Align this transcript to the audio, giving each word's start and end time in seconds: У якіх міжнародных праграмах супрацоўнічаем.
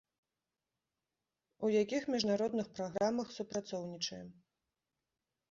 У 1.67 1.71
якіх 1.73 2.07
міжнародных 2.15 2.67
праграмах 2.79 3.27
супрацоўнічаем. 3.37 4.27